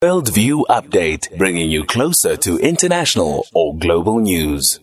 [0.00, 4.78] Worldview Update, bringing you closer to international or global news.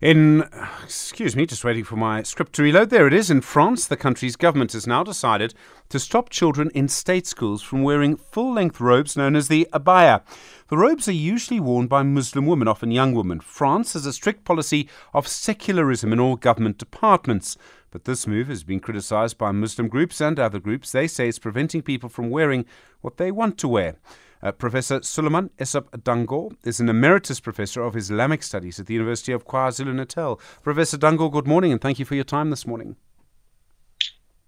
[0.00, 0.42] In,
[0.82, 2.90] excuse me, just waiting for my script to reload.
[2.90, 3.30] There it is.
[3.30, 5.54] In France, the country's government has now decided
[5.90, 10.22] to stop children in state schools from wearing full length robes known as the abaya.
[10.68, 13.38] The robes are usually worn by Muslim women, often young women.
[13.38, 17.56] France has a strict policy of secularism in all government departments.
[17.90, 20.92] But this move has been criticized by Muslim groups and other groups.
[20.92, 22.66] They say it's preventing people from wearing
[23.00, 23.96] what they want to wear.
[24.42, 29.32] Uh, professor Suleman Essop Dangor is an emeritus professor of Islamic studies at the University
[29.32, 30.40] of KwaZulu Natal.
[30.62, 32.96] Professor Dangor, good morning and thank you for your time this morning.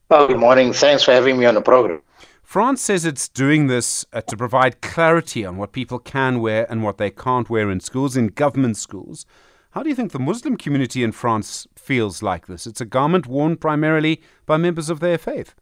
[0.08, 0.72] Well, good morning.
[0.72, 2.02] Thanks for having me on the program.
[2.42, 6.82] France says it's doing this uh, to provide clarity on what people can wear and
[6.82, 9.24] what they can't wear in schools, in government schools.
[9.72, 12.66] How do you think the Muslim community in France feels like this?
[12.66, 15.54] It's a garment worn primarily by members of their faith.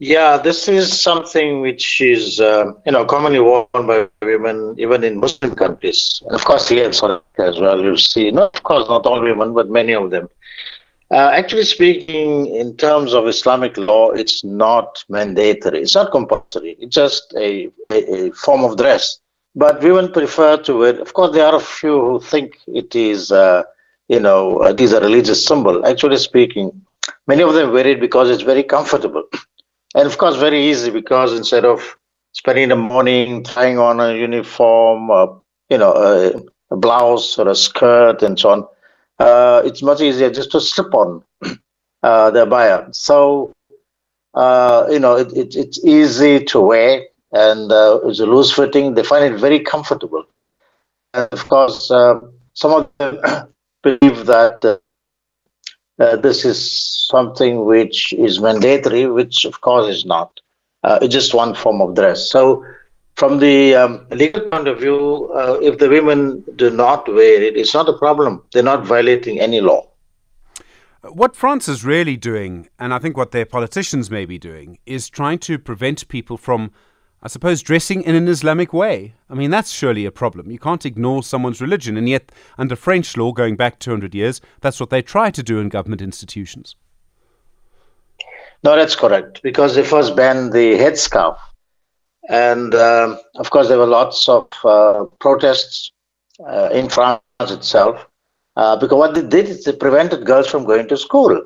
[0.00, 5.20] Yeah, this is something which is, uh, you know, commonly worn by women, even in
[5.20, 6.20] Muslim countries.
[6.24, 9.06] And of course, here in South Africa as well, you see, not, of course, not
[9.06, 10.28] all women, but many of them.
[11.12, 15.82] Uh, actually speaking, in terms of Islamic law, it's not mandatory.
[15.82, 16.76] It's not compulsory.
[16.80, 19.20] It's just a, a, a form of dress.
[19.54, 21.00] But women prefer to wear.
[21.00, 23.64] Of course, there are a few who think it is, uh,
[24.08, 25.84] you know, it is a religious symbol.
[25.84, 26.70] Actually speaking,
[27.26, 29.24] many of them wear it because it's very comfortable,
[29.96, 31.96] and of course, very easy because instead of
[32.32, 35.26] spending the morning trying on a uniform, uh,
[35.68, 38.68] you know, a, a, blouse or a skirt and so on,
[39.18, 41.22] uh, it's much easier just to slip on
[42.04, 42.94] uh, the abaya.
[42.94, 43.52] So,
[44.34, 48.94] uh, you know, it, it, it's easy to wear and uh, it's a loose fitting.
[48.94, 50.24] They find it very comfortable.
[51.14, 52.20] And of course, uh,
[52.54, 53.20] some of them
[53.82, 54.78] believe that uh,
[56.02, 60.40] uh, this is something which is mandatory, which of course is not.
[60.82, 62.30] Uh, it's just one form of dress.
[62.30, 62.64] So,
[63.16, 67.54] from the um, legal point of view, uh, if the women do not wear it,
[67.54, 68.42] it's not a problem.
[68.52, 69.86] They're not violating any law.
[71.02, 75.10] What France is really doing, and I think what their politicians may be doing, is
[75.10, 76.70] trying to prevent people from
[77.22, 79.14] I suppose, dressing in an Islamic way.
[79.28, 80.50] I mean, that's surely a problem.
[80.50, 81.98] You can't ignore someone's religion.
[81.98, 85.58] And yet, under French law, going back 200 years, that's what they try to do
[85.58, 86.76] in government institutions.
[88.64, 89.42] No, that's correct.
[89.42, 91.36] Because they first banned the headscarf.
[92.30, 95.92] And uh, of course, there were lots of uh, protests
[96.46, 98.06] uh, in France itself.
[98.56, 101.42] Uh, because what they did is they prevented girls from going to school.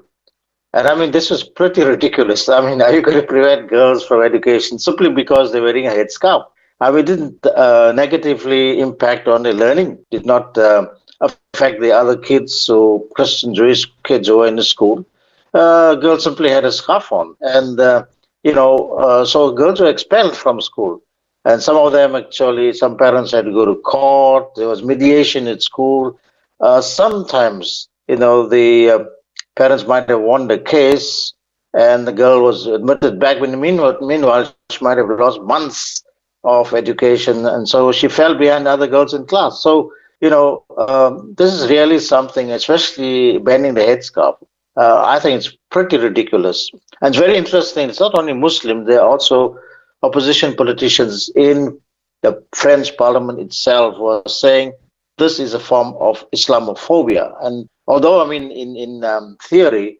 [0.74, 2.48] And I mean, this was pretty ridiculous.
[2.48, 5.90] I mean, are you going to prevent girls from education simply because they're wearing a
[5.90, 6.44] headscarf?
[6.80, 10.88] I mean, didn't uh, negatively impact on their learning, did not uh,
[11.20, 15.06] affect the other kids, so Christian Jewish kids who were in the school.
[15.54, 17.36] Uh, girls simply had a scarf on.
[17.40, 18.04] And, uh,
[18.42, 21.00] you know, uh, so girls were expelled from school.
[21.44, 24.54] And some of them actually, some parents had to go to court.
[24.56, 26.18] There was mediation at school.
[26.60, 29.13] Uh, sometimes, you know, the
[29.56, 31.34] parents might have won the case
[31.74, 33.40] and the girl was admitted back.
[33.40, 36.02] When meanwhile, meanwhile, she might have lost months
[36.44, 39.62] of education, and so she fell behind other girls in class.
[39.62, 44.36] So, you know, um, this is really something, especially bending the headscarf.
[44.76, 46.70] Uh, I think it's pretty ridiculous.
[47.00, 47.88] And it's very interesting.
[47.88, 49.58] It's not only Muslim, there are also
[50.02, 51.80] opposition politicians in
[52.22, 54.72] the French parliament itself who are saying
[55.18, 57.34] this is a form of Islamophobia.
[57.40, 59.98] And although, I mean, in, in um, theory,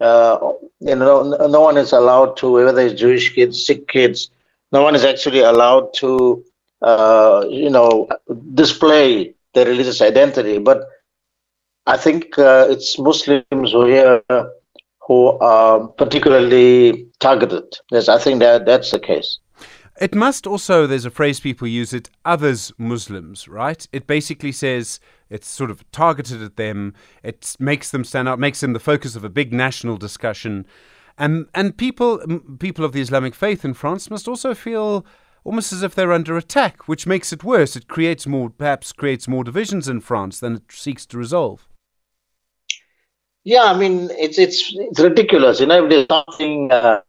[0.00, 4.30] uh, you know, no, one is allowed to, whether it's Jewish kids, Sikh kids,
[4.72, 6.44] no one is actually allowed to,
[6.82, 8.08] uh, you know,
[8.54, 10.58] display their religious identity.
[10.58, 10.82] But
[11.86, 14.22] I think uh, it's Muslims who here
[15.06, 17.64] who are particularly targeted.
[17.90, 19.38] Yes, I think that that's the case.
[19.98, 23.86] It must also, there's a phrase people use it, others Muslims, right?
[23.92, 26.92] It basically says it's sort of targeted at them.
[27.22, 30.66] It makes them stand out, makes them the focus of a big national discussion.
[31.16, 32.20] And, and people,
[32.58, 35.06] people of the Islamic faith in France must also feel
[35.44, 37.74] almost as if they're under attack, which makes it worse.
[37.74, 41.66] It creates more, perhaps creates more divisions in France than it seeks to resolve.
[43.44, 45.60] Yeah, I mean, it's it's, it's ridiculous.
[45.60, 47.00] You know, if there's something uh,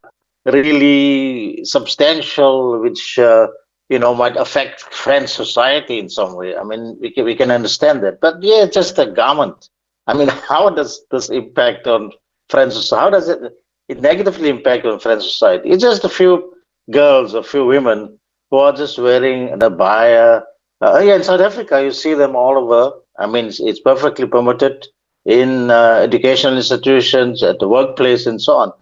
[0.52, 3.48] really substantial, which uh,
[3.88, 6.56] you know might affect French society in some way.
[6.56, 9.68] I mean, we can, we can understand that, but yeah, just a garment.
[10.06, 12.12] I mean, how does this impact on
[12.48, 13.02] French society?
[13.02, 13.40] How does it
[13.88, 15.70] it negatively impact on French society?
[15.70, 16.54] It's just a few
[16.90, 18.18] girls, a few women
[18.50, 20.42] who are just wearing an abaya.
[20.80, 22.96] Uh, yeah, in South Africa, you see them all over.
[23.18, 24.86] I mean, it's, it's perfectly permitted
[25.24, 28.72] in uh, educational institutions, at the workplace, and so on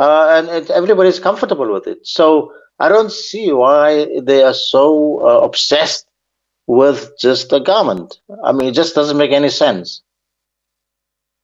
[0.00, 2.06] uh, and it, everybody is comfortable with it.
[2.06, 6.06] So I don't see why they are so uh, obsessed
[6.66, 8.18] with just a garment.
[8.42, 10.02] I mean, it just doesn't make any sense.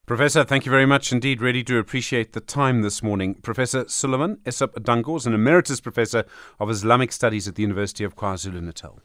[0.06, 1.42] Professor, thank you very much indeed.
[1.42, 3.34] Really do appreciate the time this morning.
[3.34, 6.24] Professor Suleman Essop Dangor is an emeritus professor
[6.58, 9.00] of Islamic studies at the University of KwaZulu Natal.